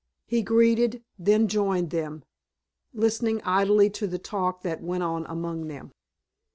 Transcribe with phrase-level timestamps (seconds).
[0.25, 2.23] He greeted, then joined them,
[2.91, 5.91] listening idly to the talk that went on among them.